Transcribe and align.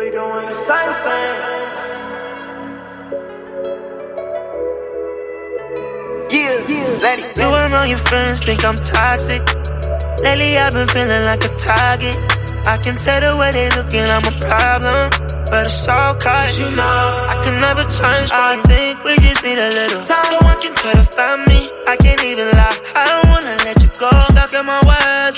We 0.00 0.08
doing 0.08 0.46
the 0.48 0.56
same 0.64 0.94
thing. 1.04 1.34
Yeah, 6.32 6.56
let 7.04 7.18
it 7.20 7.36
You 7.36 7.44
and 7.44 7.74
all 7.74 7.84
your 7.84 7.98
friends 7.98 8.42
think 8.42 8.64
I'm 8.64 8.76
toxic. 8.76 9.44
Lately 10.24 10.56
I've 10.56 10.72
been 10.72 10.88
feeling 10.88 11.24
like 11.28 11.44
a 11.44 11.52
target. 11.52 12.16
I 12.66 12.78
can 12.80 12.96
tell 12.96 13.20
the 13.20 13.36
way 13.36 13.52
they 13.52 13.68
looking, 13.76 14.00
I'm 14.00 14.24
a 14.24 14.32
problem. 14.40 15.10
But 15.52 15.66
it's 15.68 15.86
all 15.86 16.14
cause 16.14 16.58
you 16.58 16.70
know 16.70 16.96
I 17.28 17.36
can 17.44 17.60
never 17.60 17.84
change. 17.84 18.30
I 18.32 18.56
think 18.72 19.04
we 19.04 19.16
just 19.20 19.44
need 19.44 19.58
a 19.58 19.68
little 19.68 20.02
time. 20.08 20.24
So 20.24 20.38
Someone 20.38 20.58
can 20.64 20.74
try 20.80 20.92
to 20.96 21.04
find 21.12 21.44
me. 21.44 21.68
I 21.86 21.96
can't 22.00 22.24
even 22.24 22.48
lie. 22.56 22.78
I 22.96 23.02
don't 23.04 23.28
wanna 23.28 23.56
let 23.68 23.76
you 23.84 23.90
go. 24.00 24.08
Stuck 24.32 24.54
in 24.54 24.64
my 24.64 24.80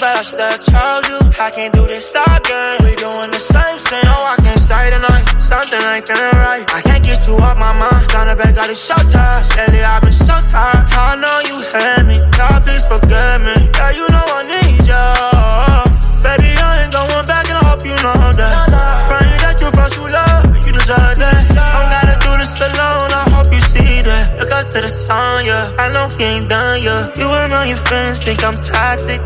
but 0.00 0.16
I 0.16 0.22
still 0.22 0.56
chose 0.62 1.04
you. 1.08 1.18
I 1.40 1.50
can't 1.50 1.72
do 1.74 1.84
this 1.86 2.14
again. 2.14 2.76
We 2.84 2.92
doing 2.96 3.30
the 3.30 3.42
same 3.42 3.78
thing. 3.78 4.04
No, 4.04 4.16
I 4.32 4.36
can't 4.40 4.60
stay 4.60 4.90
tonight. 4.90 5.24
Something 5.42 5.82
ain't 5.92 6.06
feeling 6.06 6.36
right. 6.38 6.64
I 6.72 6.80
can't 6.80 7.04
get 7.04 7.26
you 7.26 7.34
off 7.36 7.58
my 7.58 7.72
mind. 7.76 8.08
Trying 8.08 8.30
to 8.30 8.36
back 8.36 8.56
out 8.56 8.68
the 8.68 8.76
show 8.76 8.96
time. 9.10 9.42
Lately 9.58 9.82
I've 9.82 10.02
been 10.02 10.12
so 10.12 10.36
tired. 10.48 10.86
I 10.92 11.16
know 11.18 11.36
you 11.48 11.56
hate 11.66 12.04
me. 12.08 12.16
God, 12.38 12.58
please 12.64 12.86
forgive 12.86 13.40
me. 13.42 13.56
Yeah, 13.74 13.90
you 13.98 14.06
know 14.08 14.26
I 14.38 14.40
need 14.48 14.86
you. 14.86 15.08
Baby, 16.22 16.50
I 16.56 16.86
ain't 16.86 16.92
going 16.92 17.26
back 17.26 17.44
and 17.50 17.58
I 17.58 17.64
hope 17.66 17.84
you 17.84 17.96
know 17.98 18.16
that. 18.38 18.54
Praying 19.10 19.40
that 19.44 19.56
you 19.60 19.68
found 19.76 19.92
true 19.92 20.08
love. 20.08 20.46
You 20.64 20.72
deserve 20.72 21.16
that. 21.20 21.40
Gotta 21.52 22.16
do 22.22 22.32
this 22.38 22.54
alone. 22.60 23.10
I 23.12 23.24
hope 23.34 23.50
you 23.52 23.60
see 23.60 24.00
that. 24.06 24.38
Look 24.38 24.52
up 24.52 24.68
to 24.72 24.80
the 24.80 24.88
sun, 24.88 25.44
yeah. 25.44 25.74
I 25.76 25.92
know 25.92 26.08
he 26.16 26.24
ain't 26.24 26.48
done, 26.48 26.80
yeah. 26.80 27.10
You 27.18 27.28
and 27.28 27.52
all 27.52 27.66
your 27.66 27.76
friends 27.76 28.22
think 28.22 28.42
I'm 28.44 28.54
toxic. 28.54 29.20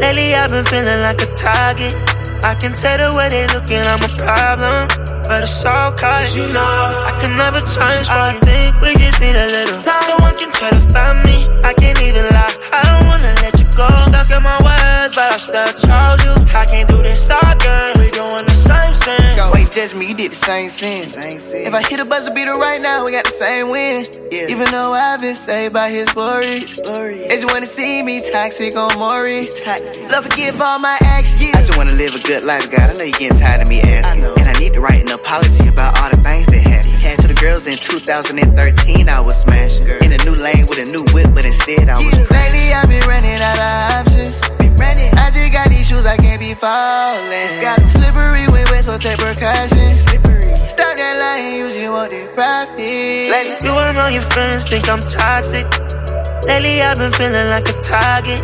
Lately 0.00 0.34
I've 0.34 0.50
been 0.50 0.64
feeling 0.64 1.00
like 1.00 1.20
a 1.20 1.28
target. 1.34 1.94
I 2.42 2.54
can 2.54 2.72
tell 2.72 2.96
the 2.96 3.14
way 3.14 3.28
they 3.28 3.46
looking, 3.52 3.84
I'm 3.84 4.02
a 4.02 4.08
problem. 4.16 4.88
But 5.30 5.44
it's 5.44 5.64
all 5.64 5.92
cause 5.92 6.34
you 6.34 6.48
know 6.50 6.58
I 6.58 7.14
can 7.20 7.36
never 7.38 7.60
change 7.62 8.10
I 8.10 8.34
think 8.42 8.74
we 8.82 8.98
just 8.98 9.20
need 9.20 9.36
I 15.40 15.72
still 15.72 15.88
chose 15.88 16.20
you. 16.20 16.36
I 16.52 16.66
can't 16.66 16.88
do 16.88 17.00
this 17.02 17.24
again. 17.30 17.96
We 17.96 18.12
doing 18.12 18.44
the 18.44 18.52
same 18.52 18.92
thing. 18.92 19.36
Go. 19.36 19.50
Wait, 19.54 19.70
just 19.72 19.96
me, 19.96 20.08
you 20.08 20.14
did 20.14 20.32
the 20.32 20.36
same 20.36 20.68
sin. 20.68 21.08
If 21.08 21.72
I 21.72 21.82
hit 21.82 21.98
a 21.98 22.04
buzzer 22.04 22.30
beater 22.30 22.52
right 22.60 22.80
now, 22.80 23.06
we 23.06 23.12
got 23.12 23.24
the 23.24 23.32
same 23.32 23.70
win. 23.70 24.04
Yeah. 24.30 24.52
Even 24.52 24.68
though 24.70 24.92
I've 24.92 25.18
been 25.20 25.34
saved 25.34 25.72
by 25.72 25.88
his 25.88 26.12
glory. 26.12 26.68
glory. 26.84 27.24
As 27.32 27.40
you 27.40 27.46
wanna 27.48 27.64
see 27.64 28.02
me 28.02 28.20
toxic 28.20 28.76
on 28.76 28.98
Maury. 28.98 29.48
Toxic. 29.64 30.12
Love 30.12 30.28
forgive 30.28 30.60
all 30.60 30.78
my 30.78 30.98
actions. 31.00 31.54
I 31.56 31.64
just 31.64 31.78
wanna 31.78 31.96
live 31.96 32.14
a 32.14 32.20
good 32.20 32.44
life, 32.44 32.70
God. 32.70 32.90
I 32.90 32.92
know 32.92 33.04
you're 33.04 33.16
getting 33.16 33.40
tired 33.40 33.62
of 33.62 33.68
me 33.68 33.80
asking. 33.80 34.24
And 34.24 34.44
I 34.44 34.52
need 34.60 34.74
to 34.74 34.80
write 34.80 35.00
an 35.00 35.12
apology 35.12 35.68
about 35.68 35.98
all 36.02 36.10
the 36.10 36.20
things 36.20 36.46
that 36.52 36.60
happened. 36.68 37.00
Had 37.00 37.18
to 37.20 37.28
the 37.28 37.40
girls 37.40 37.66
in 37.66 37.78
2013, 37.78 39.08
I 39.08 39.20
was 39.20 39.40
smashing. 39.40 39.88
In 40.04 40.12
a 40.12 40.20
new 40.28 40.36
lane 40.36 40.68
with 40.68 40.84
a 40.84 40.88
new 40.92 41.04
whip, 41.16 41.32
but 41.32 41.46
instead 41.46 41.88
I 41.88 41.96
was. 41.96 42.12
Lately 42.28 42.74
I've 42.76 42.88
been 42.92 43.08
running 43.08 43.40
out 43.40 43.56
of 43.56 43.69
be 46.50 46.60
falling. 46.60 47.30
Just 47.30 47.60
got 47.62 47.78
slippery 47.90 48.44
when 48.50 48.64
wet, 48.70 48.84
so 48.84 48.98
take 48.98 49.18
precautions. 49.18 50.02
Slippery. 50.02 50.50
Stop 50.66 50.92
that 50.98 51.14
lying, 51.22 51.54
you 51.58 51.66
just 51.70 51.90
want 51.90 52.10
the 52.10 52.22
profit. 52.34 53.62
You 53.64 53.72
and 53.86 53.98
all 53.98 54.10
your 54.10 54.26
friends 54.34 54.66
think 54.68 54.88
I'm 54.88 55.00
toxic. 55.00 55.66
Lately 56.46 56.82
I've 56.82 56.98
been 56.98 57.12
feeling 57.12 57.48
like 57.54 57.68
a 57.68 57.76
target. 57.78 58.40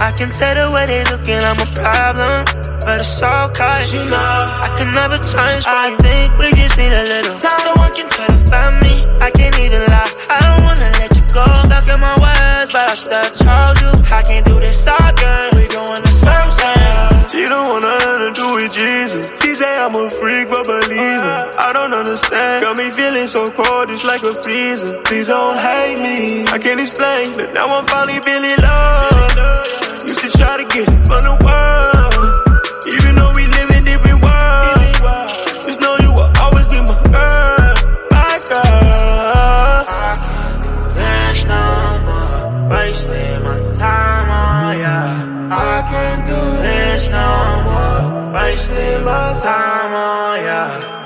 I 0.00 0.12
can 0.16 0.30
tell 0.32 0.54
the 0.56 0.66
way 0.72 0.84
they 0.86 1.04
looking, 1.12 1.40
I'm 1.40 1.60
a 1.60 1.68
problem. 1.76 2.36
But 2.80 3.04
it's 3.04 3.20
all 3.20 3.48
cause 3.52 3.92
you 3.92 4.00
know 4.08 4.16
I 4.16 4.72
can 4.80 4.88
never 4.96 5.20
change 5.20 5.64
I 5.68 5.92
you. 5.92 5.96
think 6.00 6.26
we 6.40 6.48
just 6.56 6.76
need 6.80 6.88
a 6.88 7.04
little 7.12 7.36
time. 7.36 7.60
Someone 7.60 7.92
can 7.92 8.08
try 8.08 8.24
to 8.24 8.40
find 8.48 8.74
me. 8.80 8.94
I 9.20 9.28
can't 9.36 9.58
even 9.60 9.82
lie. 9.84 10.12
I 10.32 10.36
don't 10.48 10.60
wanna 10.64 10.88
let 10.96 11.12
you 11.12 11.24
go. 11.28 11.44
Stuck 11.68 11.86
in 11.92 12.00
my 12.00 12.16
ways, 12.16 12.68
but 12.72 12.84
I 12.88 12.94
still 12.96 13.28
chose 13.36 13.69
Jesus. 19.00 19.32
She 19.40 19.54
say 19.54 19.78
I'm 19.78 19.94
a 19.94 20.10
freak, 20.10 20.48
but 20.50 20.66
believe 20.66 20.90
me. 20.90 21.30
I 21.66 21.70
don't 21.72 21.94
understand. 21.94 22.60
Got 22.60 22.76
me 22.76 22.90
feeling 22.90 23.26
so 23.26 23.50
cold, 23.50 23.90
it's 23.90 24.04
like 24.04 24.22
a 24.22 24.34
freezer. 24.34 25.00
Please 25.04 25.28
don't 25.28 25.56
hate 25.56 25.96
me. 25.96 26.44
I 26.44 26.58
can't 26.58 26.78
explain, 26.78 27.32
but 27.32 27.54
now 27.54 27.66
I'm 27.66 27.86
finally 27.86 28.20
feeling 28.20 28.58
love. 28.60 30.04
Used 30.06 30.20
to 30.20 30.30
try 30.36 30.56
to 30.60 30.66
get 30.74 30.86
it 30.92 31.02
from 31.08 31.22
the 31.28 31.34
world. 31.46 32.14
Even 32.94 33.14
though 33.16 33.32
we 33.32 33.46
live 33.46 33.70
in 33.70 33.84
different 33.84 34.20
worlds. 34.22 35.64
Just 35.66 35.80
know 35.80 35.96
you 36.04 36.12
will 36.12 36.30
always 36.42 36.66
be 36.68 36.80
my 36.84 36.96
girl. 37.08 37.76
My 38.12 38.36
girl. 38.52 38.60
Oh 38.64 39.84
I 39.88 40.12
can't 40.28 40.60
do 40.60 40.76
this 41.00 41.38
no 41.48 41.64
more. 42.04 42.68
Wasting 42.68 43.42
my 43.48 43.58
time 43.72 44.28
on 44.28 44.78
ya. 44.84 44.98
I 45.56 45.76
can't 45.88 46.22
do 46.28 46.40
this 46.60 47.08
no 47.08 47.64
more. 47.64 47.69
Wasting 48.32 49.04
my 49.04 49.34
time 49.42 49.92
on 49.92 50.44
ya. 50.44 50.99